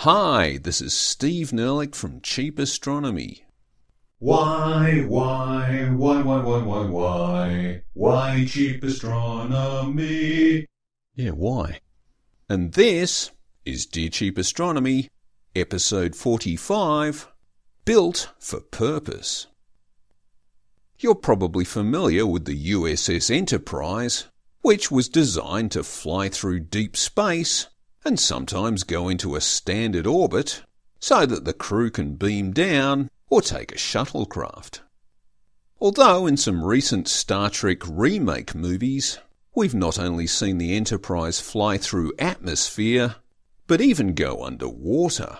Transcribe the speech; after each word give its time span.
Hi, 0.00 0.58
this 0.62 0.82
is 0.82 0.92
Steve 0.92 1.52
Nerlich 1.52 1.94
from 1.94 2.20
Cheap 2.20 2.58
Astronomy. 2.58 3.44
Why, 4.18 5.02
why, 5.08 5.88
why, 5.96 6.22
why, 6.22 6.42
why, 6.42 6.62
why, 6.62 6.84
why, 6.84 7.82
why 7.94 8.44
cheap 8.46 8.84
astronomy? 8.84 10.66
Yeah, 11.14 11.30
why? 11.30 11.80
And 12.46 12.74
this 12.74 13.30
is 13.64 13.86
Dear 13.86 14.10
Cheap 14.10 14.36
Astronomy, 14.36 15.08
episode 15.56 16.14
45 16.14 17.28
Built 17.86 18.34
for 18.38 18.60
Purpose. 18.60 19.46
You're 20.98 21.14
probably 21.14 21.64
familiar 21.64 22.26
with 22.26 22.44
the 22.44 22.72
USS 22.72 23.34
Enterprise, 23.34 24.26
which 24.60 24.90
was 24.90 25.08
designed 25.08 25.72
to 25.72 25.82
fly 25.82 26.28
through 26.28 26.60
deep 26.60 26.98
space 26.98 27.68
and 28.06 28.20
sometimes 28.20 28.84
go 28.84 29.08
into 29.08 29.34
a 29.34 29.40
standard 29.40 30.06
orbit 30.06 30.62
so 31.00 31.26
that 31.26 31.44
the 31.44 31.52
crew 31.52 31.90
can 31.90 32.14
beam 32.14 32.52
down 32.52 33.10
or 33.28 33.42
take 33.42 33.72
a 33.72 33.76
shuttlecraft. 33.76 34.78
Although 35.80 36.24
in 36.24 36.36
some 36.36 36.64
recent 36.64 37.08
Star 37.08 37.50
Trek 37.50 37.78
remake 37.84 38.54
movies, 38.54 39.18
we've 39.56 39.74
not 39.74 39.98
only 39.98 40.28
seen 40.28 40.58
the 40.58 40.76
Enterprise 40.76 41.40
fly 41.40 41.78
through 41.78 42.12
atmosphere, 42.20 43.16
but 43.66 43.80
even 43.80 44.14
go 44.14 44.44
underwater, 44.44 45.38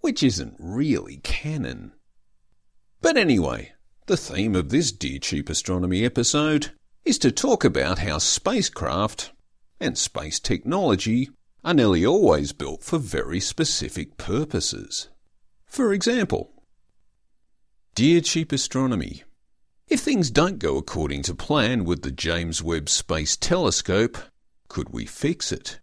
which 0.00 0.24
isn't 0.24 0.56
really 0.58 1.18
canon. 1.18 1.92
But 3.00 3.16
anyway, 3.16 3.74
the 4.06 4.16
theme 4.16 4.56
of 4.56 4.70
this 4.70 4.90
Dear 4.90 5.20
Cheap 5.20 5.48
Astronomy 5.48 6.04
episode 6.04 6.72
is 7.04 7.16
to 7.18 7.30
talk 7.30 7.62
about 7.62 8.00
how 8.00 8.18
spacecraft 8.18 9.30
and 9.78 9.96
space 9.96 10.40
technology 10.40 11.30
are 11.64 11.74
nearly 11.74 12.04
always 12.04 12.52
built 12.52 12.82
for 12.82 12.98
very 12.98 13.40
specific 13.40 14.16
purposes. 14.16 15.08
For 15.64 15.92
example, 15.92 16.52
Dear 17.94 18.20
Cheap 18.20 18.52
Astronomy, 18.52 19.22
if 19.88 20.00
things 20.00 20.30
don't 20.30 20.58
go 20.58 20.76
according 20.76 21.22
to 21.22 21.34
plan 21.34 21.84
with 21.84 22.02
the 22.02 22.10
James 22.10 22.62
Webb 22.62 22.88
Space 22.88 23.36
Telescope, 23.36 24.18
could 24.68 24.90
we 24.90 25.04
fix 25.04 25.52
it? 25.52 25.78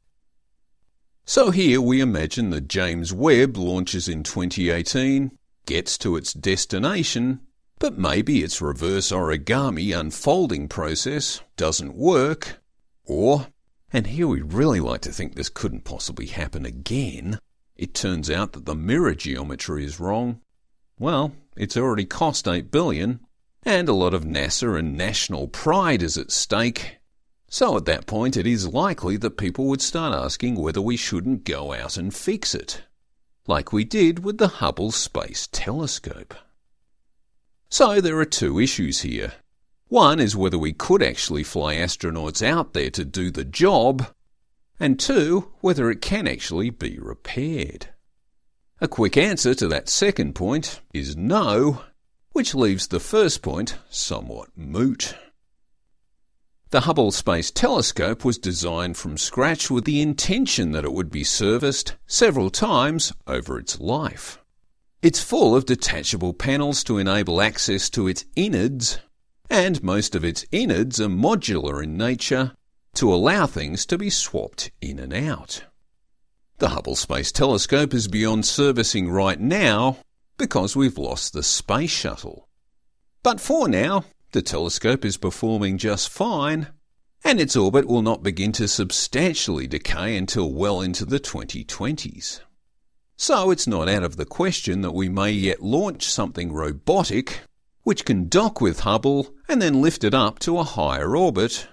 So 1.26 1.52
here 1.52 1.80
we 1.80 2.02
imagine 2.02 2.50
the 2.50 2.60
James 2.60 3.14
Webb 3.14 3.56
launches 3.56 4.08
in 4.08 4.24
2018, 4.24 5.38
gets 5.68 5.98
to 6.00 6.16
its 6.16 6.34
destination, 6.34 7.42
but 7.78 8.00
maybe 8.00 8.44
its 8.44 8.62
reverse 8.62 9.12
origami 9.12 9.98
unfolding 9.98 10.68
process 10.68 11.42
doesn't 11.56 11.94
work, 11.94 12.58
or 13.06 13.48
and 13.92 14.08
here 14.08 14.28
we 14.28 14.42
really 14.42 14.80
like 14.80 15.02
to 15.02 15.12
think 15.12 15.36
this 15.36 15.50
couldn't 15.50 15.84
possibly 15.84 16.28
happen 16.28 16.66
again. 16.66 17.40
It 17.76 17.94
turns 17.94 18.30
out 18.30 18.54
that 18.54 18.66
the 18.66 18.76
mirror 18.76 19.16
geometry 19.16 19.86
is 19.86 20.00
wrong. 20.00 20.42
Well, 21.00 21.34
it's 21.56 21.78
already 21.78 22.06
cost 22.06 22.48
8 22.48 22.72
billion, 22.72 23.22
and 23.64 23.88
a 23.88 23.94
lot 23.94 24.14
of 24.14 24.24
NASA 24.24 24.78
and 24.78 24.98
national 24.98 25.48
pride 25.48 26.04
is 26.04 26.18
at 26.18 26.32
stake. 26.32 26.98
So 27.50 27.78
at 27.78 27.86
that 27.86 28.06
point 28.06 28.38
it 28.38 28.46
is 28.46 28.68
likely 28.68 29.18
that 29.18 29.38
people 29.38 29.66
would 29.66 29.82
start 29.82 30.14
asking 30.14 30.56
whether 30.56 30.82
we 30.82 30.98
shouldn't 30.98 31.46
go 31.46 31.74
out 31.74 31.98
and 31.98 32.14
fix 32.14 32.54
it. 32.54 32.84
Like 33.48 33.74
we 33.74 33.84
did 33.84 34.24
with 34.24 34.38
the 34.38 34.60
Hubble 34.60 34.92
Space 34.92 35.48
Telescope. 35.52 36.36
So 37.70 38.00
there 38.02 38.20
are 38.20 38.26
two 38.26 38.60
issues 38.60 39.02
here. 39.02 39.34
One 39.90 40.20
is 40.20 40.36
whether 40.36 40.60
we 40.60 40.72
could 40.72 41.02
actually 41.02 41.42
fly 41.42 41.76
astronauts 41.76 42.46
out 42.46 42.74
there 42.74 42.92
to 42.92 43.04
do 43.04 43.32
the 43.32 43.44
job, 43.44 44.06
and 44.80 45.00
two, 45.00 45.52
whether 45.62 45.90
it 45.90 46.00
can 46.00 46.28
actually 46.28 46.70
be 46.70 47.00
repaired. 47.00 47.88
A 48.80 48.88
quick 48.88 49.18
answer 49.18 49.56
to 49.56 49.68
that 49.70 49.90
second 49.90 50.36
point 50.36 50.82
is 50.94 51.18
no, 51.18 51.82
which 52.34 52.54
leaves 52.54 52.88
the 52.88 53.00
first 53.00 53.42
point 53.42 53.78
somewhat 53.90 54.50
moot. 54.56 55.16
The 56.70 56.82
Hubble 56.82 57.12
Space 57.12 57.50
Telescope 57.50 58.24
was 58.24 58.38
designed 58.38 58.96
from 58.96 59.18
scratch 59.18 59.72
with 59.72 59.86
the 59.86 60.02
intention 60.02 60.72
that 60.72 60.86
it 60.86 60.94
would 60.94 61.10
be 61.10 61.24
serviced 61.24 61.96
several 62.06 62.52
times 62.52 63.12
over 63.26 63.58
its 63.58 63.80
life. 63.80 64.38
It's 65.02 65.24
full 65.24 65.56
of 65.56 65.66
detachable 65.66 66.34
panels 66.34 66.84
to 66.84 67.00
enable 67.00 67.42
access 67.42 67.90
to 67.90 68.08
its 68.08 68.26
innards 68.36 69.00
and 69.50 69.84
most 69.84 70.16
of 70.16 70.24
its 70.24 70.46
innards 70.52 71.02
are 71.02 71.08
modular 71.08 71.84
in 71.84 71.98
nature 71.98 72.54
to 72.94 73.14
allow 73.14 73.46
things 73.46 73.86
to 73.86 73.98
be 73.98 74.10
swapped 74.10 74.72
in 74.82 75.00
and 75.00 75.14
out. 75.14 75.64
The 76.60 76.70
Hubble 76.70 76.96
Space 76.96 77.32
Telescope 77.32 77.94
is 77.94 78.08
beyond 78.08 78.46
servicing 78.46 79.10
right 79.10 79.40
now 79.40 79.98
because 80.38 80.76
we've 80.76 80.98
lost 80.98 81.34
the 81.34 81.44
space 81.44 81.92
shuttle. 81.92 82.48
But 83.24 83.40
for 83.40 83.68
now, 83.68 84.06
the 84.32 84.42
telescope 84.42 85.04
is 85.04 85.18
performing 85.18 85.78
just 85.78 86.10
fine, 86.10 86.68
and 87.24 87.40
its 87.40 87.56
orbit 87.56 87.88
will 87.88 88.02
not 88.02 88.24
begin 88.24 88.52
to 88.54 88.68
substantially 88.68 89.68
decay 89.68 90.16
until 90.16 90.52
well 90.52 90.82
into 90.82 91.06
the 91.06 91.20
2020s. 91.20 92.42
So 93.18 93.52
it's 93.52 93.68
not 93.68 93.90
out 93.90 94.04
of 94.04 94.16
the 94.16 94.26
question 94.26 94.82
that 94.82 94.94
we 94.94 95.10
may 95.10 95.32
yet 95.32 95.62
launch 95.62 96.10
something 96.10 96.54
robotic 96.54 97.42
which 97.84 98.06
can 98.06 98.28
dock 98.28 98.62
with 98.62 98.82
Hubble 98.82 99.34
and 99.48 99.62
then 99.62 99.82
lift 99.82 100.04
it 100.04 100.14
up 100.14 100.40
to 100.40 100.60
a 100.60 100.64
higher 100.64 101.16
orbit, 101.16 101.68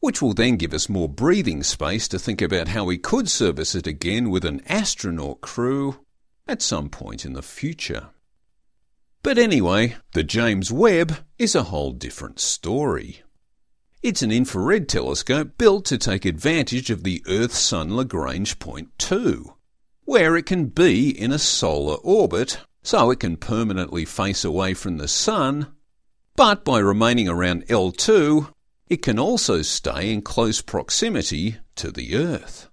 which 0.00 0.20
will 0.20 0.34
then 0.34 0.56
give 0.56 0.74
us 0.74 0.88
more 0.88 1.08
breathing 1.08 1.62
space 1.62 2.08
to 2.08 2.18
think 2.18 2.42
about 2.42 2.68
how 2.68 2.84
we 2.84 2.98
could 2.98 3.30
service 3.30 3.74
it 3.74 3.86
again 3.86 4.30
with 4.30 4.44
an 4.44 4.60
astronaut 4.66 5.40
crew 5.40 6.00
at 6.48 6.60
some 6.60 6.88
point 6.88 7.24
in 7.24 7.34
the 7.34 7.42
future. 7.42 8.08
But 9.22 9.38
anyway, 9.38 9.96
the 10.14 10.24
James 10.24 10.72
Webb 10.72 11.18
is 11.38 11.54
a 11.54 11.64
whole 11.64 11.92
different 11.92 12.40
story. 12.40 13.22
It's 14.02 14.22
an 14.22 14.32
infrared 14.32 14.88
telescope 14.88 15.56
built 15.56 15.84
to 15.84 15.98
take 15.98 16.24
advantage 16.24 16.90
of 16.90 17.04
the 17.04 17.22
Earth 17.28 17.54
Sun 17.54 17.94
Lagrange 17.94 18.58
Point 18.58 18.88
2, 18.98 19.54
where 20.04 20.36
it 20.36 20.46
can 20.46 20.66
be 20.66 21.08
in 21.08 21.30
a 21.30 21.38
solar 21.38 21.94
orbit 21.98 22.58
so 22.82 23.10
it 23.10 23.20
can 23.20 23.36
permanently 23.36 24.04
face 24.04 24.44
away 24.44 24.74
from 24.74 24.96
the 24.96 25.08
Sun, 25.08 25.68
but 26.36 26.64
by 26.64 26.78
remaining 26.78 27.28
around 27.28 27.66
L2, 27.66 28.52
it 28.88 29.02
can 29.02 29.18
also 29.18 29.62
stay 29.62 30.12
in 30.12 30.22
close 30.22 30.60
proximity 30.60 31.56
to 31.76 31.90
the 31.90 32.16
Earth. 32.16 32.68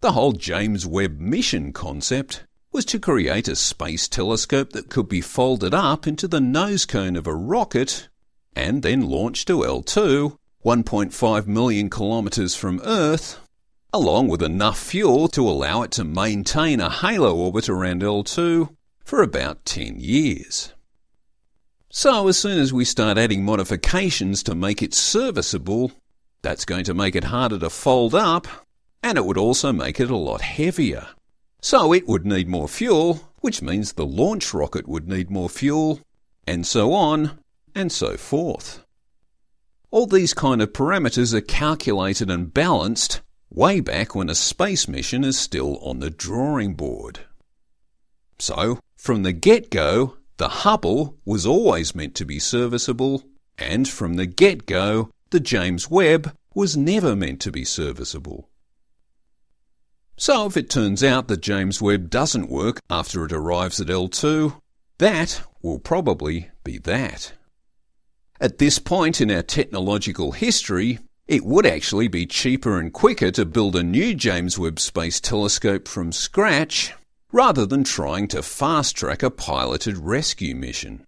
The 0.00 0.12
whole 0.12 0.32
James 0.32 0.86
Webb 0.86 1.20
mission 1.20 1.72
concept 1.72 2.44
was 2.72 2.84
to 2.86 2.98
create 2.98 3.48
a 3.48 3.54
space 3.54 4.08
telescope 4.08 4.70
that 4.72 4.88
could 4.88 5.08
be 5.08 5.20
folded 5.20 5.74
up 5.74 6.06
into 6.06 6.26
the 6.26 6.40
nose 6.40 6.86
cone 6.86 7.16
of 7.16 7.26
a 7.26 7.34
rocket 7.34 8.08
and 8.56 8.82
then 8.82 9.02
launched 9.02 9.46
to 9.48 9.58
L2, 9.58 10.36
1.5 10.64 11.46
million 11.46 11.90
kilometres 11.90 12.54
from 12.54 12.80
Earth, 12.84 13.38
along 13.92 14.28
with 14.28 14.42
enough 14.42 14.78
fuel 14.78 15.28
to 15.28 15.46
allow 15.46 15.82
it 15.82 15.90
to 15.92 16.04
maintain 16.04 16.80
a 16.80 16.88
halo 16.88 17.36
orbit 17.36 17.68
around 17.68 18.02
L2 18.02 18.74
for 19.04 19.22
about 19.22 19.64
10 19.66 20.00
years. 20.00 20.72
So, 21.90 22.26
as 22.28 22.38
soon 22.38 22.58
as 22.58 22.72
we 22.72 22.86
start 22.86 23.18
adding 23.18 23.44
modifications 23.44 24.42
to 24.44 24.54
make 24.54 24.82
it 24.82 24.94
serviceable, 24.94 25.92
that's 26.40 26.64
going 26.64 26.84
to 26.84 26.94
make 26.94 27.14
it 27.14 27.24
harder 27.24 27.58
to 27.58 27.68
fold 27.68 28.14
up, 28.14 28.46
and 29.02 29.18
it 29.18 29.26
would 29.26 29.36
also 29.36 29.74
make 29.74 30.00
it 30.00 30.10
a 30.10 30.16
lot 30.16 30.40
heavier. 30.40 31.08
So, 31.60 31.92
it 31.92 32.08
would 32.08 32.24
need 32.24 32.48
more 32.48 32.68
fuel, 32.68 33.28
which 33.40 33.60
means 33.60 33.92
the 33.92 34.06
launch 34.06 34.54
rocket 34.54 34.88
would 34.88 35.06
need 35.06 35.30
more 35.30 35.50
fuel, 35.50 36.00
and 36.46 36.66
so 36.66 36.94
on, 36.94 37.38
and 37.74 37.92
so 37.92 38.16
forth. 38.16 38.82
All 39.90 40.06
these 40.06 40.32
kind 40.32 40.62
of 40.62 40.72
parameters 40.72 41.34
are 41.34 41.42
calculated 41.42 42.30
and 42.30 42.54
balanced 42.54 43.20
way 43.54 43.80
back 43.80 44.14
when 44.14 44.30
a 44.30 44.34
space 44.34 44.88
mission 44.88 45.24
is 45.24 45.38
still 45.38 45.76
on 45.78 45.98
the 46.00 46.10
drawing 46.10 46.74
board. 46.74 47.20
So, 48.38 48.78
from 48.96 49.22
the 49.22 49.32
get 49.32 49.70
go, 49.70 50.16
the 50.38 50.48
Hubble 50.48 51.18
was 51.24 51.46
always 51.46 51.94
meant 51.94 52.14
to 52.16 52.24
be 52.24 52.38
serviceable, 52.38 53.22
and 53.58 53.86
from 53.86 54.14
the 54.14 54.26
get 54.26 54.66
go, 54.66 55.10
the 55.30 55.40
James 55.40 55.90
Webb 55.90 56.34
was 56.54 56.76
never 56.76 57.14
meant 57.14 57.40
to 57.42 57.52
be 57.52 57.64
serviceable. 57.64 58.48
So, 60.16 60.46
if 60.46 60.56
it 60.56 60.70
turns 60.70 61.04
out 61.04 61.28
that 61.28 61.42
James 61.42 61.80
Webb 61.80 62.10
doesn't 62.10 62.50
work 62.50 62.80
after 62.90 63.24
it 63.24 63.32
arrives 63.32 63.80
at 63.80 63.88
L2, 63.88 64.60
that 64.98 65.42
will 65.62 65.78
probably 65.78 66.50
be 66.64 66.78
that. 66.78 67.32
At 68.40 68.58
this 68.58 68.78
point 68.78 69.20
in 69.20 69.30
our 69.30 69.42
technological 69.42 70.32
history, 70.32 70.98
it 71.28 71.44
would 71.44 71.66
actually 71.66 72.08
be 72.08 72.26
cheaper 72.26 72.78
and 72.78 72.92
quicker 72.92 73.30
to 73.30 73.44
build 73.44 73.76
a 73.76 73.82
new 73.82 74.14
James 74.14 74.58
Webb 74.58 74.80
Space 74.80 75.20
Telescope 75.20 75.86
from 75.86 76.12
scratch 76.12 76.92
rather 77.30 77.64
than 77.64 77.84
trying 77.84 78.28
to 78.28 78.42
fast 78.42 78.96
track 78.96 79.22
a 79.22 79.30
piloted 79.30 79.96
rescue 79.96 80.54
mission. 80.54 81.06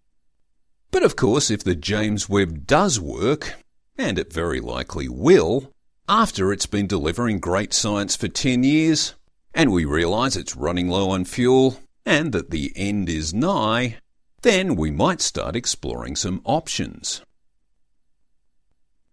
But 0.90 1.02
of 1.02 1.16
course, 1.16 1.50
if 1.50 1.64
the 1.64 1.74
James 1.74 2.28
Webb 2.28 2.66
does 2.66 3.00
work, 3.00 3.54
and 3.98 4.18
it 4.18 4.32
very 4.32 4.60
likely 4.60 5.08
will, 5.08 5.72
after 6.08 6.52
it's 6.52 6.66
been 6.66 6.86
delivering 6.86 7.40
great 7.40 7.74
science 7.74 8.14
for 8.14 8.28
10 8.28 8.62
years, 8.62 9.14
and 9.52 9.72
we 9.72 9.84
realise 9.84 10.36
it's 10.36 10.56
running 10.56 10.88
low 10.88 11.10
on 11.10 11.24
fuel 11.24 11.80
and 12.06 12.32
that 12.32 12.50
the 12.50 12.72
end 12.76 13.08
is 13.08 13.34
nigh, 13.34 13.96
then 14.42 14.76
we 14.76 14.90
might 14.90 15.20
start 15.20 15.56
exploring 15.56 16.14
some 16.16 16.40
options. 16.44 17.22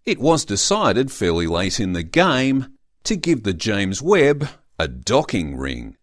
It 0.04 0.20
was 0.20 0.46
decided 0.46 1.12
fairly 1.12 1.46
late 1.46 1.80
in 1.80 1.94
the 1.94 2.02
game 2.02 2.74
to 3.04 3.16
give 3.16 3.44
the 3.44 3.54
James 3.54 4.02
Webb 4.02 4.50
a 4.80 4.88
docking 4.88 5.56
ring. 5.56 5.96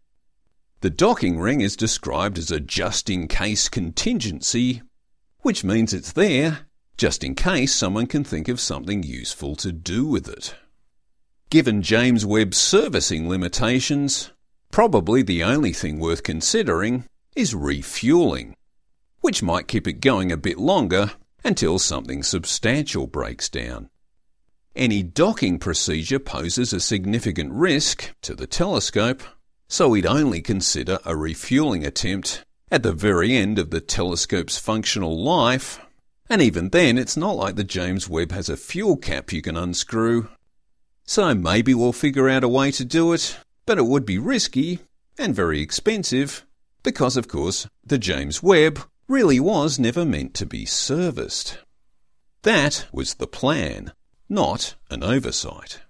The 0.82 0.90
docking 0.90 1.40
ring 1.40 1.60
is 1.60 1.74
described 1.74 2.38
as 2.38 2.52
a 2.52 2.60
just 2.60 3.10
in 3.10 3.26
case 3.26 3.68
contingency, 3.68 4.82
which 5.40 5.64
means 5.64 5.92
it's 5.92 6.12
there 6.12 6.68
just 6.96 7.24
in 7.24 7.34
case 7.34 7.74
someone 7.74 8.06
can 8.06 8.22
think 8.22 8.46
of 8.46 8.60
something 8.60 9.02
useful 9.02 9.56
to 9.56 9.72
do 9.72 10.06
with 10.06 10.28
it. 10.28 10.54
Given 11.50 11.82
James 11.82 12.24
Webb's 12.24 12.56
servicing 12.56 13.28
limitations, 13.28 14.30
probably 14.70 15.22
the 15.22 15.42
only 15.42 15.72
thing 15.72 15.98
worth 15.98 16.22
considering 16.22 17.04
is 17.34 17.52
refueling, 17.52 18.54
which 19.22 19.42
might 19.42 19.66
keep 19.66 19.88
it 19.88 20.00
going 20.00 20.30
a 20.30 20.36
bit 20.36 20.58
longer 20.58 21.12
until 21.48 21.78
something 21.78 22.22
substantial 22.22 23.06
breaks 23.06 23.48
down. 23.48 23.88
Any 24.76 25.02
docking 25.02 25.58
procedure 25.58 26.18
poses 26.18 26.74
a 26.74 26.78
significant 26.78 27.54
risk 27.54 28.12
to 28.20 28.34
the 28.34 28.46
telescope, 28.46 29.22
so 29.66 29.88
we'd 29.88 30.04
only 30.04 30.42
consider 30.42 30.98
a 31.06 31.16
refueling 31.16 31.86
attempt 31.86 32.44
at 32.70 32.82
the 32.82 32.92
very 32.92 33.34
end 33.34 33.58
of 33.58 33.70
the 33.70 33.80
telescope's 33.80 34.58
functional 34.58 35.18
life, 35.24 35.80
and 36.28 36.42
even 36.42 36.68
then 36.68 36.98
it's 36.98 37.16
not 37.16 37.36
like 37.36 37.56
the 37.56 37.64
James 37.64 38.10
Webb 38.10 38.30
has 38.32 38.50
a 38.50 38.56
fuel 38.58 38.98
cap 38.98 39.32
you 39.32 39.40
can 39.40 39.56
unscrew. 39.56 40.28
So 41.06 41.34
maybe 41.34 41.72
we'll 41.72 41.94
figure 41.94 42.28
out 42.28 42.44
a 42.44 42.48
way 42.48 42.70
to 42.72 42.84
do 42.84 43.14
it, 43.14 43.38
but 43.64 43.78
it 43.78 43.86
would 43.86 44.04
be 44.04 44.18
risky 44.18 44.80
and 45.16 45.34
very 45.34 45.62
expensive 45.62 46.44
because, 46.82 47.16
of 47.16 47.26
course, 47.26 47.66
the 47.82 47.96
James 47.96 48.42
Webb 48.42 48.80
really 49.08 49.40
was 49.40 49.78
never 49.78 50.05
meant 50.05 50.34
to 50.34 50.46
be 50.46 50.66
serviced. 50.66 51.58
That 52.43 52.87
was 52.93 53.14
the 53.14 53.26
plan, 53.26 53.93
not 54.28 54.75
an 54.90 55.02
oversight. 55.02 55.81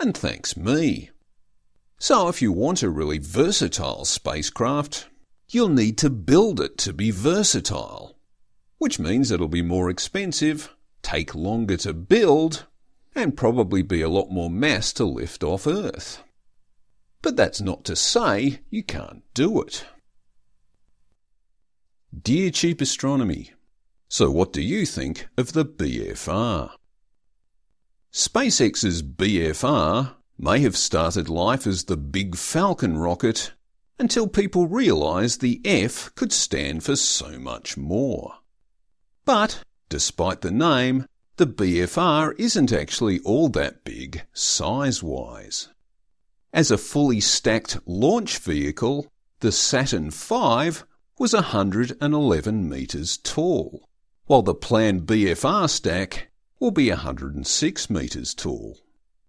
And 0.00 0.16
thanks 0.16 0.56
me. 0.56 1.10
So 1.98 2.28
if 2.28 2.42
you 2.42 2.52
want 2.52 2.82
a 2.82 2.90
really 2.90 3.18
versatile 3.18 4.04
spacecraft, 4.04 5.08
you'll 5.48 5.68
need 5.68 5.96
to 5.98 6.10
build 6.10 6.60
it 6.60 6.76
to 6.78 6.92
be 6.92 7.10
versatile, 7.10 8.16
which 8.78 8.98
means 8.98 9.30
it'll 9.30 9.48
be 9.48 9.62
more 9.62 9.88
expensive, 9.88 10.74
take 11.02 11.34
longer 11.34 11.76
to 11.78 11.92
build, 11.92 12.66
and 13.14 13.36
probably 13.36 13.82
be 13.82 14.02
a 14.02 14.08
lot 14.08 14.30
more 14.30 14.50
mass 14.50 14.92
to 14.92 15.04
lift 15.04 15.42
off 15.42 15.66
Earth. 15.66 16.22
But 17.22 17.36
that's 17.36 17.60
not 17.60 17.84
to 17.84 17.96
say 17.96 18.60
you 18.70 18.82
can't 18.84 19.22
do 19.34 19.60
it. 19.62 19.84
Dear 22.16 22.50
Cheap 22.50 22.80
Astronomy, 22.80 23.52
so 24.08 24.30
what 24.30 24.50
do 24.50 24.62
you 24.62 24.86
think 24.86 25.28
of 25.36 25.52
the 25.52 25.66
BFR? 25.66 26.70
SpaceX's 28.10 29.02
BFR 29.02 30.14
may 30.38 30.60
have 30.60 30.74
started 30.74 31.28
life 31.28 31.66
as 31.66 31.84
the 31.84 31.98
Big 31.98 32.34
Falcon 32.34 32.96
rocket 32.96 33.52
until 33.98 34.26
people 34.26 34.66
realised 34.66 35.42
the 35.42 35.60
F 35.66 36.10
could 36.14 36.32
stand 36.32 36.82
for 36.82 36.96
so 36.96 37.38
much 37.38 37.76
more. 37.76 38.36
But, 39.26 39.62
despite 39.90 40.40
the 40.40 40.50
name, 40.50 41.04
the 41.36 41.46
BFR 41.46 42.34
isn't 42.38 42.72
actually 42.72 43.20
all 43.20 43.50
that 43.50 43.84
big 43.84 44.22
size 44.32 45.02
wise. 45.02 45.68
As 46.54 46.70
a 46.70 46.78
fully 46.78 47.20
stacked 47.20 47.78
launch 47.84 48.38
vehicle, 48.38 49.12
the 49.40 49.52
Saturn 49.52 50.10
V 50.10 50.70
was 51.18 51.32
111 51.32 52.68
metres 52.68 53.16
tall, 53.18 53.88
while 54.26 54.42
the 54.42 54.54
planned 54.54 55.06
BFR 55.06 55.68
stack 55.68 56.28
will 56.60 56.70
be 56.70 56.90
106 56.90 57.90
metres 57.90 58.34
tall. 58.34 58.78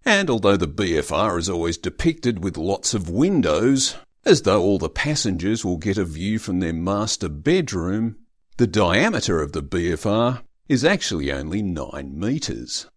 And 0.05 0.29
although 0.29 0.57
the 0.57 0.67
BFR 0.67 1.39
is 1.39 1.49
always 1.49 1.77
depicted 1.77 2.43
with 2.43 2.57
lots 2.57 2.93
of 2.93 3.09
windows, 3.09 3.95
as 4.23 4.43
though 4.43 4.61
all 4.61 4.77
the 4.77 4.89
passengers 4.89 5.65
will 5.65 5.77
get 5.77 5.97
a 5.97 6.05
view 6.05 6.37
from 6.37 6.59
their 6.59 6.73
master 6.73 7.29
bedroom, 7.29 8.17
the 8.57 8.67
diameter 8.67 9.41
of 9.41 9.53
the 9.53 9.63
BFR 9.63 10.43
is 10.67 10.85
actually 10.85 11.31
only 11.31 11.61
9 11.61 12.19
metres, 12.19 12.87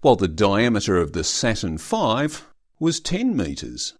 while 0.00 0.16
the 0.16 0.28
diameter 0.28 0.96
of 0.96 1.12
the 1.12 1.24
Saturn 1.24 1.76
V 1.76 2.28
was 2.78 3.00
10 3.00 3.36
metres. 3.36 3.97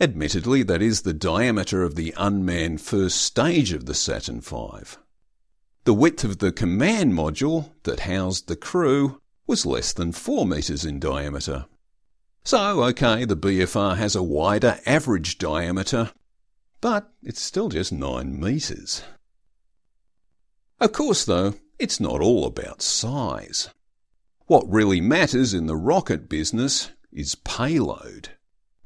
Admittedly, 0.00 0.64
that 0.64 0.82
is 0.82 1.02
the 1.02 1.12
diameter 1.12 1.82
of 1.82 1.94
the 1.94 2.12
unmanned 2.16 2.80
first 2.80 3.20
stage 3.20 3.72
of 3.72 3.86
the 3.86 3.94
Saturn 3.94 4.40
V. 4.40 4.58
The 5.84 5.94
width 5.94 6.24
of 6.24 6.38
the 6.38 6.50
command 6.50 7.12
module 7.12 7.72
that 7.84 8.00
housed 8.00 8.48
the 8.48 8.56
crew 8.56 9.20
was 9.46 9.64
less 9.64 9.92
than 9.92 10.12
4 10.12 10.46
metres 10.46 10.84
in 10.84 10.98
diameter. 10.98 11.66
So, 12.42 12.82
okay, 12.84 13.24
the 13.24 13.36
BFR 13.36 13.96
has 13.96 14.16
a 14.16 14.22
wider 14.22 14.80
average 14.84 15.38
diameter, 15.38 16.10
but 16.80 17.12
it's 17.22 17.40
still 17.40 17.68
just 17.68 17.92
9 17.92 18.38
metres. 18.38 19.02
Of 20.80 20.92
course, 20.92 21.24
though, 21.24 21.54
it's 21.78 22.00
not 22.00 22.20
all 22.20 22.46
about 22.46 22.82
size. 22.82 23.70
What 24.46 24.68
really 24.68 25.00
matters 25.00 25.54
in 25.54 25.66
the 25.66 25.76
rocket 25.76 26.28
business 26.28 26.90
is 27.12 27.36
payload. 27.36 28.30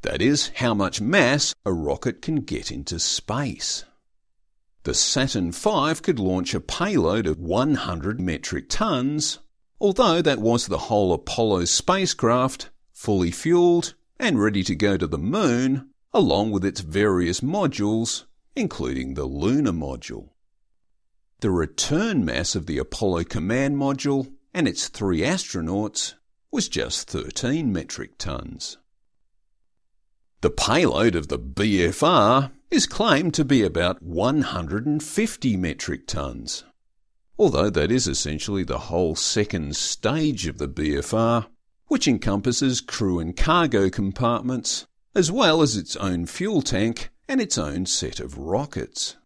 That 0.02 0.22
is, 0.22 0.48
how 0.56 0.74
much 0.74 1.00
mass 1.00 1.54
a 1.64 1.72
rocket 1.72 2.22
can 2.22 2.36
get 2.36 2.70
into 2.70 2.98
space. 2.98 3.84
The 4.84 4.94
Saturn 4.94 5.52
V 5.52 5.94
could 6.02 6.18
launch 6.18 6.54
a 6.54 6.60
payload 6.60 7.26
of 7.26 7.38
100 7.38 8.20
metric 8.20 8.68
tons, 8.68 9.40
although 9.80 10.22
that 10.22 10.38
was 10.38 10.66
the 10.66 10.78
whole 10.78 11.12
Apollo 11.12 11.66
spacecraft, 11.66 12.70
fully 12.92 13.30
fueled 13.30 13.94
and 14.18 14.40
ready 14.40 14.62
to 14.64 14.74
go 14.74 14.96
to 14.96 15.06
the 15.06 15.18
moon, 15.18 15.90
along 16.12 16.52
with 16.52 16.64
its 16.64 16.80
various 16.80 17.40
modules, 17.40 18.24
including 18.56 19.14
the 19.14 19.24
lunar 19.24 19.72
module. 19.72 20.30
The 21.40 21.50
return 21.50 22.24
mass 22.24 22.54
of 22.54 22.66
the 22.66 22.78
Apollo 22.78 23.24
command 23.24 23.76
module 23.76 24.32
and 24.54 24.66
its 24.66 24.88
three 24.88 25.20
astronauts 25.20 26.14
was 26.50 26.68
just 26.68 27.08
13 27.08 27.72
metric 27.72 28.16
tons. 28.18 28.78
The 30.40 30.50
payload 30.50 31.16
of 31.16 31.26
the 31.26 31.38
BFR 31.38 32.52
is 32.70 32.86
claimed 32.86 33.34
to 33.34 33.44
be 33.44 33.64
about 33.64 34.00
150 34.00 35.56
metric 35.56 36.06
tons, 36.06 36.62
although 37.36 37.70
that 37.70 37.90
is 37.90 38.06
essentially 38.06 38.62
the 38.62 38.78
whole 38.78 39.16
second 39.16 39.74
stage 39.74 40.46
of 40.46 40.58
the 40.58 40.68
BFR, 40.68 41.48
which 41.88 42.06
encompasses 42.06 42.80
crew 42.80 43.18
and 43.18 43.36
cargo 43.36 43.90
compartments, 43.90 44.86
as 45.12 45.32
well 45.32 45.60
as 45.60 45.76
its 45.76 45.96
own 45.96 46.24
fuel 46.24 46.62
tank 46.62 47.10
and 47.28 47.40
its 47.40 47.58
own 47.58 47.86
set 47.86 48.20
of 48.20 48.38
rockets. 48.38 49.16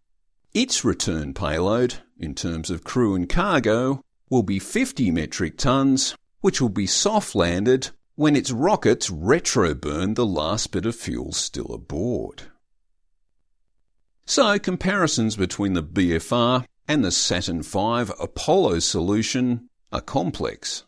Its 0.54 0.82
return 0.82 1.34
payload, 1.34 1.96
in 2.18 2.34
terms 2.34 2.70
of 2.70 2.84
crew 2.84 3.14
and 3.14 3.28
cargo, 3.28 4.00
will 4.30 4.42
be 4.42 4.58
50 4.58 5.10
metric 5.10 5.58
tons, 5.58 6.16
which 6.40 6.58
will 6.58 6.70
be 6.70 6.86
soft 6.86 7.34
landed 7.34 7.90
when 8.14 8.36
its 8.36 8.50
rockets 8.50 9.08
retroburn 9.10 10.14
the 10.14 10.26
last 10.26 10.70
bit 10.70 10.86
of 10.86 10.94
fuel 10.94 11.32
still 11.32 11.72
aboard. 11.72 12.44
So, 14.24 14.58
comparisons 14.58 15.36
between 15.36 15.72
the 15.72 15.82
BFR 15.82 16.64
and 16.86 17.04
the 17.04 17.10
Saturn 17.10 17.62
V 17.62 18.04
Apollo 18.20 18.80
solution 18.80 19.68
are 19.90 20.00
complex. 20.00 20.84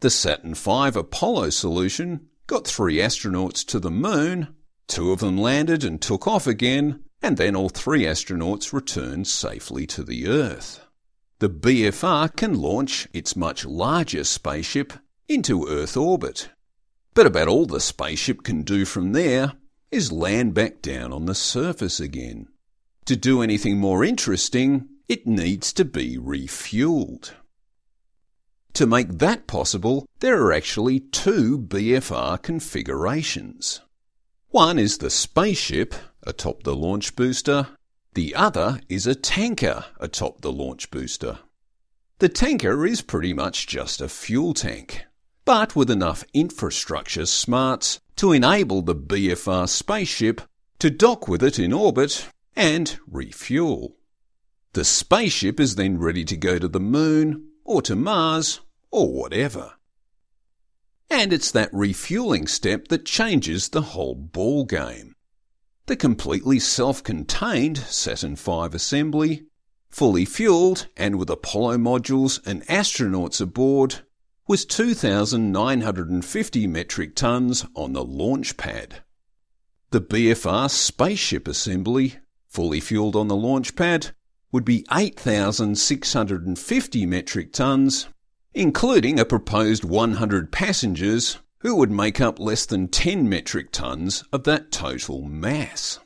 The 0.00 0.10
Saturn 0.10 0.54
V 0.54 0.90
Apollo 0.94 1.50
solution 1.50 2.28
got 2.46 2.66
three 2.66 2.96
astronauts 2.96 3.64
to 3.66 3.80
the 3.80 3.90
moon, 3.90 4.54
two 4.86 5.12
of 5.12 5.20
them 5.20 5.36
landed 5.36 5.84
and 5.84 6.00
took 6.00 6.26
off 6.26 6.46
again, 6.46 7.04
and 7.20 7.36
then 7.36 7.56
all 7.56 7.68
three 7.68 8.04
astronauts 8.04 8.72
returned 8.72 9.26
safely 9.26 9.86
to 9.88 10.04
the 10.04 10.28
Earth. 10.28 10.80
The 11.40 11.50
BFR 11.50 12.34
can 12.34 12.54
launch 12.54 13.08
its 13.12 13.36
much 13.36 13.64
larger 13.64 14.24
spaceship 14.24 14.92
into 15.28 15.68
Earth 15.68 15.96
orbit. 15.96 16.48
But 17.18 17.26
about 17.26 17.48
all 17.48 17.66
the 17.66 17.80
spaceship 17.80 18.44
can 18.44 18.62
do 18.62 18.84
from 18.84 19.10
there 19.10 19.54
is 19.90 20.12
land 20.12 20.54
back 20.54 20.80
down 20.80 21.12
on 21.12 21.26
the 21.26 21.34
surface 21.34 21.98
again. 21.98 22.46
To 23.06 23.16
do 23.16 23.42
anything 23.42 23.76
more 23.78 24.04
interesting, 24.04 24.88
it 25.08 25.26
needs 25.26 25.72
to 25.72 25.84
be 25.84 26.16
refueled. 26.16 27.32
To 28.74 28.86
make 28.86 29.18
that 29.18 29.48
possible, 29.48 30.06
there 30.20 30.40
are 30.40 30.52
actually 30.52 31.00
two 31.00 31.58
BFR 31.58 32.40
configurations. 32.40 33.80
One 34.50 34.78
is 34.78 34.98
the 34.98 35.10
spaceship 35.10 35.96
atop 36.22 36.62
the 36.62 36.76
launch 36.76 37.16
booster, 37.16 37.66
the 38.14 38.36
other 38.36 38.78
is 38.88 39.08
a 39.08 39.16
tanker 39.16 39.86
atop 39.98 40.42
the 40.42 40.52
launch 40.52 40.92
booster. 40.92 41.40
The 42.20 42.28
tanker 42.28 42.86
is 42.86 43.02
pretty 43.02 43.34
much 43.34 43.66
just 43.66 44.00
a 44.00 44.08
fuel 44.08 44.54
tank, 44.54 45.07
but 45.48 45.74
with 45.74 45.90
enough 45.90 46.24
infrastructure 46.34 47.24
smarts 47.24 48.00
to 48.16 48.32
enable 48.32 48.82
the 48.82 48.94
BFR 48.94 49.66
spaceship 49.66 50.42
to 50.78 50.90
dock 50.90 51.26
with 51.26 51.42
it 51.42 51.58
in 51.58 51.72
orbit 51.72 52.28
and 52.54 52.98
refuel. 53.06 53.96
The 54.74 54.84
spaceship 54.84 55.58
is 55.58 55.76
then 55.76 55.96
ready 55.96 56.22
to 56.26 56.36
go 56.36 56.58
to 56.58 56.68
the 56.68 56.78
moon 56.78 57.48
or 57.64 57.80
to 57.80 57.96
Mars 57.96 58.60
or 58.90 59.10
whatever. 59.10 59.72
And 61.08 61.32
it's 61.32 61.50
that 61.52 61.70
refueling 61.72 62.46
step 62.46 62.88
that 62.88 63.06
changes 63.06 63.70
the 63.70 63.80
whole 63.80 64.16
ball 64.16 64.66
game. 64.66 65.14
The 65.86 65.96
completely 65.96 66.58
self-contained 66.58 67.78
Saturn 67.78 68.36
V 68.36 68.68
assembly, 68.74 69.46
fully 69.88 70.26
fueled 70.26 70.88
and 70.94 71.18
with 71.18 71.30
Apollo 71.30 71.78
modules 71.78 72.38
and 72.46 72.66
astronauts 72.66 73.40
aboard, 73.40 74.02
was 74.48 74.64
2,950 74.64 76.66
metric 76.66 77.14
tons 77.14 77.64
on 77.76 77.92
the 77.92 78.02
launch 78.02 78.56
pad. 78.56 79.02
The 79.90 80.00
BFR 80.00 80.70
spaceship 80.70 81.46
assembly, 81.46 82.16
fully 82.48 82.80
fueled 82.80 83.14
on 83.14 83.28
the 83.28 83.36
launch 83.36 83.76
pad, 83.76 84.12
would 84.50 84.64
be 84.64 84.86
8,650 84.90 87.04
metric 87.04 87.52
tons, 87.52 88.08
including 88.54 89.20
a 89.20 89.26
proposed 89.26 89.84
100 89.84 90.50
passengers 90.50 91.40
who 91.58 91.76
would 91.76 91.90
make 91.90 92.18
up 92.18 92.38
less 92.38 92.64
than 92.64 92.88
10 92.88 93.28
metric 93.28 93.70
tons 93.70 94.24
of 94.32 94.44
that 94.44 94.72
total 94.72 95.20
mass. 95.22 95.98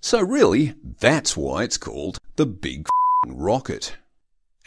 So 0.00 0.20
really, 0.20 0.74
that's 1.00 1.38
why 1.38 1.62
it's 1.62 1.78
called 1.78 2.18
the 2.36 2.44
Big 2.44 2.86
Rocket. 3.26 3.96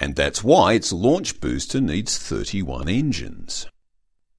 And 0.01 0.15
that's 0.15 0.43
why 0.43 0.73
its 0.73 0.91
launch 0.91 1.39
booster 1.39 1.79
needs 1.79 2.17
31 2.17 2.89
engines. 2.89 3.67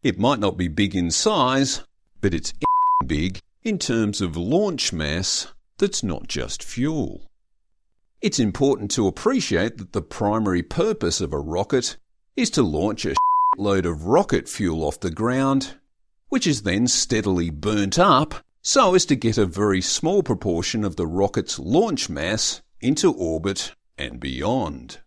It 0.02 0.18
might 0.18 0.40
not 0.40 0.56
be 0.56 0.66
big 0.66 0.96
in 0.96 1.12
size, 1.12 1.82
but 2.20 2.34
it's 2.34 2.52
big 3.06 3.38
in 3.62 3.78
terms 3.78 4.20
of 4.20 4.36
launch 4.36 4.92
mass 4.92 5.46
that's 5.78 6.02
not 6.02 6.26
just 6.26 6.64
fuel. 6.64 7.30
It's 8.20 8.40
important 8.40 8.90
to 8.92 9.06
appreciate 9.06 9.78
that 9.78 9.92
the 9.92 10.02
primary 10.02 10.64
purpose 10.64 11.20
of 11.20 11.32
a 11.32 11.38
rocket 11.38 11.96
is 12.34 12.50
to 12.50 12.64
launch 12.64 13.06
a 13.06 13.14
load 13.56 13.86
of 13.86 14.06
rocket 14.06 14.48
fuel 14.48 14.82
off 14.82 14.98
the 14.98 15.12
ground, 15.12 15.76
which 16.28 16.44
is 16.44 16.62
then 16.62 16.88
steadily 16.88 17.50
burnt 17.50 18.00
up 18.00 18.34
so 18.62 18.96
as 18.96 19.06
to 19.06 19.14
get 19.14 19.38
a 19.38 19.46
very 19.46 19.80
small 19.80 20.24
proportion 20.24 20.84
of 20.84 20.96
the 20.96 21.06
rocket's 21.06 21.60
launch 21.60 22.08
mass 22.08 22.62
into 22.80 23.12
orbit 23.12 23.76
and 23.96 24.18
beyond. 24.18 24.98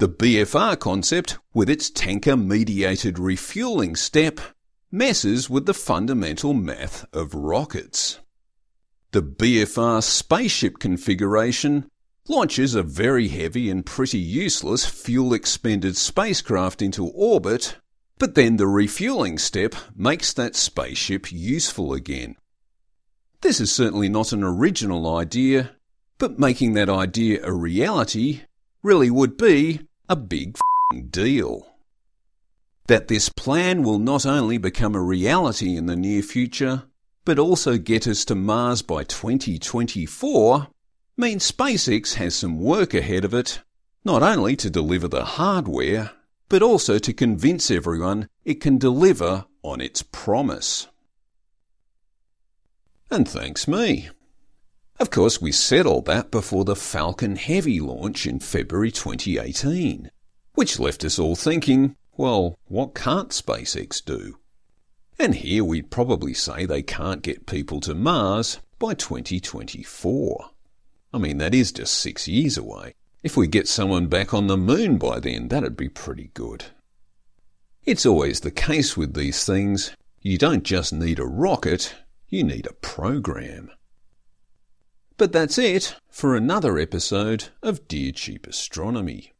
The 0.00 0.08
BFR 0.08 0.78
concept, 0.78 1.36
with 1.52 1.68
its 1.68 1.90
tanker 1.90 2.34
mediated 2.34 3.18
refueling 3.18 3.94
step, 3.94 4.40
messes 4.90 5.50
with 5.50 5.66
the 5.66 5.74
fundamental 5.74 6.54
math 6.54 7.04
of 7.12 7.34
rockets. 7.34 8.18
The 9.10 9.22
BFR 9.22 10.02
spaceship 10.02 10.78
configuration 10.78 11.90
launches 12.26 12.74
a 12.74 12.82
very 12.82 13.28
heavy 13.28 13.68
and 13.68 13.84
pretty 13.84 14.18
useless 14.18 14.86
fuel 14.86 15.34
expended 15.34 15.98
spacecraft 15.98 16.80
into 16.80 17.06
orbit, 17.08 17.76
but 18.18 18.34
then 18.34 18.56
the 18.56 18.68
refueling 18.68 19.36
step 19.36 19.74
makes 19.94 20.32
that 20.32 20.56
spaceship 20.56 21.30
useful 21.30 21.92
again. 21.92 22.36
This 23.42 23.60
is 23.60 23.70
certainly 23.70 24.08
not 24.08 24.32
an 24.32 24.44
original 24.44 25.14
idea, 25.14 25.72
but 26.16 26.38
making 26.38 26.72
that 26.72 26.88
idea 26.88 27.44
a 27.44 27.52
reality 27.52 28.44
really 28.82 29.10
would 29.10 29.36
be 29.36 29.80
a 30.10 30.16
big 30.16 30.58
deal. 31.10 31.68
That 32.88 33.06
this 33.06 33.28
plan 33.28 33.84
will 33.84 34.00
not 34.00 34.26
only 34.26 34.58
become 34.58 34.96
a 34.96 35.00
reality 35.00 35.76
in 35.76 35.86
the 35.86 35.94
near 35.94 36.20
future, 36.20 36.82
but 37.24 37.38
also 37.38 37.78
get 37.78 38.08
us 38.08 38.24
to 38.24 38.34
Mars 38.34 38.82
by 38.82 39.04
2024 39.04 40.66
means 41.16 41.52
SpaceX 41.52 42.14
has 42.14 42.34
some 42.34 42.58
work 42.58 42.92
ahead 42.92 43.24
of 43.24 43.32
it, 43.32 43.62
not 44.04 44.20
only 44.20 44.56
to 44.56 44.68
deliver 44.68 45.06
the 45.06 45.24
hardware, 45.24 46.10
but 46.48 46.60
also 46.60 46.98
to 46.98 47.12
convince 47.12 47.70
everyone 47.70 48.28
it 48.44 48.60
can 48.60 48.78
deliver 48.78 49.44
on 49.62 49.80
its 49.80 50.02
promise. 50.02 50.88
And 53.12 53.28
thanks 53.28 53.68
me. 53.68 54.08
Of 55.00 55.08
course, 55.08 55.40
we 55.40 55.50
said 55.50 55.86
all 55.86 56.02
that 56.02 56.30
before 56.30 56.66
the 56.66 56.76
Falcon 56.76 57.36
Heavy 57.36 57.80
launch 57.80 58.26
in 58.26 58.38
February 58.38 58.90
2018, 58.90 60.10
which 60.52 60.78
left 60.78 61.06
us 61.06 61.18
all 61.18 61.34
thinking, 61.34 61.96
well, 62.18 62.58
what 62.66 62.94
can't 62.94 63.30
SpaceX 63.30 64.04
do? 64.04 64.36
And 65.18 65.36
here 65.36 65.64
we'd 65.64 65.90
probably 65.90 66.34
say 66.34 66.66
they 66.66 66.82
can't 66.82 67.22
get 67.22 67.46
people 67.46 67.80
to 67.80 67.94
Mars 67.94 68.60
by 68.78 68.92
2024. 68.92 70.50
I 71.14 71.18
mean, 71.18 71.38
that 71.38 71.54
is 71.54 71.72
just 71.72 71.94
six 71.94 72.28
years 72.28 72.58
away. 72.58 72.92
If 73.22 73.38
we 73.38 73.46
get 73.46 73.68
someone 73.68 74.06
back 74.06 74.34
on 74.34 74.48
the 74.48 74.58
moon 74.58 74.98
by 74.98 75.18
then, 75.18 75.48
that'd 75.48 75.78
be 75.78 75.88
pretty 75.88 76.30
good. 76.34 76.66
It's 77.86 78.04
always 78.04 78.40
the 78.40 78.50
case 78.50 78.98
with 78.98 79.14
these 79.14 79.46
things. 79.46 79.96
You 80.20 80.36
don't 80.36 80.62
just 80.62 80.92
need 80.92 81.18
a 81.18 81.24
rocket, 81.24 81.94
you 82.28 82.44
need 82.44 82.66
a 82.66 82.74
program. 82.74 83.70
But 85.20 85.32
that's 85.32 85.58
it 85.58 85.96
for 86.08 86.34
another 86.34 86.78
episode 86.78 87.48
of 87.62 87.86
Dear 87.88 88.10
Cheap 88.10 88.46
Astronomy. 88.46 89.34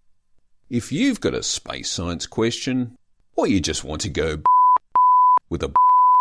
If 0.68 0.92
you've 0.92 1.22
got 1.22 1.32
a 1.32 1.42
space 1.42 1.90
science 1.90 2.26
question, 2.26 2.98
or 3.34 3.46
you 3.46 3.60
just 3.60 3.82
want 3.82 4.02
to 4.02 4.10
go 4.10 4.42
with 5.48 5.62
a 5.62 5.72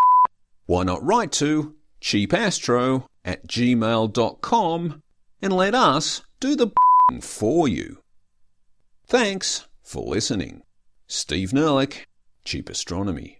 why 0.66 0.84
not 0.84 1.04
write 1.04 1.34
to 1.34 1.76
cheapastro 2.00 3.08
at 3.26 3.48
gmail.com 3.48 5.04
and 5.42 5.54
let 5.54 5.76
us 5.76 6.22
do 6.40 6.56
the 6.56 6.70
for 7.22 7.68
you. 7.68 8.02
Thanks 9.08 9.68
for 9.84 10.06
listening. 10.06 10.62
Steve 11.06 11.50
Nerlich, 11.50 12.06
Cheap 12.46 12.70
Astronomy. 12.70 13.39